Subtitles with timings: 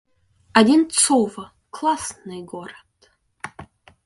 [0.53, 3.11] Одинцово— классный город